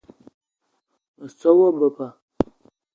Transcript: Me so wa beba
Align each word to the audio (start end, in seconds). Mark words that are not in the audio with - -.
Me 1.19 1.27
so 1.37 1.49
wa 1.59 1.69
beba 1.77 2.07